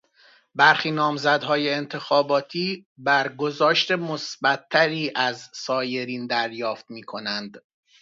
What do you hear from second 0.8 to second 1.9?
نامزدهای